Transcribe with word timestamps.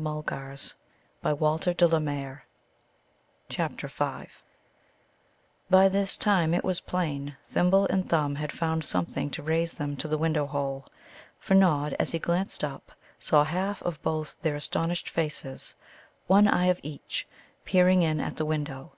CHAPTER 0.00 0.28
V 3.88 4.26
By 5.68 5.88
this 5.88 6.16
time, 6.16 6.54
it 6.54 6.62
was 6.64 6.80
plain, 6.80 7.36
Thimble 7.44 7.86
and 7.90 8.08
Thumb 8.08 8.36
had 8.36 8.52
found 8.52 8.84
something 8.84 9.28
to 9.30 9.42
raise 9.42 9.72
them 9.72 9.96
to 9.96 10.06
the 10.06 10.16
window 10.16 10.46
hole, 10.46 10.86
for 11.40 11.54
Nod, 11.56 11.96
as 11.98 12.12
he 12.12 12.20
glanced 12.20 12.62
up, 12.62 12.92
saw 13.18 13.42
half 13.42 13.82
of 13.82 14.00
both 14.02 14.40
their 14.40 14.54
astonished 14.54 15.08
faces 15.08 15.74
(one 16.28 16.46
eye 16.46 16.66
of 16.66 16.78
each) 16.84 17.26
peering 17.64 18.02
in 18.02 18.20
at 18.20 18.36
the 18.36 18.46
window. 18.46 18.92